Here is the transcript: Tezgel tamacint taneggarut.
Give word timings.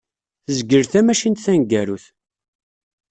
Tezgel 0.45 0.85
tamacint 0.91 1.43
taneggarut. 1.43 2.05